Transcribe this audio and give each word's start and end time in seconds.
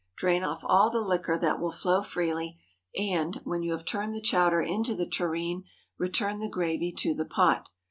Drain 0.15 0.41
off 0.43 0.61
all 0.65 0.89
the 0.89 0.99
liquor 0.99 1.37
that 1.37 1.59
will 1.59 1.69
flow 1.71 2.01
freely, 2.01 2.57
and, 2.97 3.35
when 3.43 3.61
you 3.61 3.71
have 3.73 3.85
turned 3.85 4.15
the 4.15 4.19
chowder 4.19 4.59
into 4.59 4.95
the 4.95 5.05
tureen, 5.05 5.63
return 5.99 6.39
the 6.39 6.49
gravy 6.49 6.91
to 6.93 7.13
the 7.13 7.23
pot. 7.23 7.69